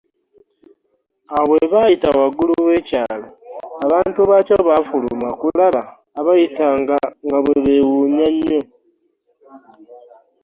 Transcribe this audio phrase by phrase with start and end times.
[1.35, 3.27] Awo bwe baayita waggulu w'ekyalo,
[3.85, 5.81] abantu baakyo baafuluma okulaba
[6.19, 6.65] abayita
[7.27, 8.61] nga beewuunya nnyo.